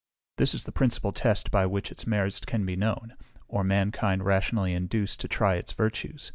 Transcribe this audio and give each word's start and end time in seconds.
This 0.37 0.55
is 0.55 0.63
the 0.63 0.71
principal 0.71 1.11
test 1.11 1.51
by 1.51 1.67
which 1.67 1.91
its 1.91 2.07
merits 2.07 2.39
can 2.39 2.65
be 2.65 2.75
known, 2.75 3.13
or 3.47 3.63
mankind 3.63 4.25
rationally 4.25 4.73
induced 4.73 5.19
to 5.19 5.27
try 5.27 5.57
its 5.57 5.73
virtues. 5.73 6.27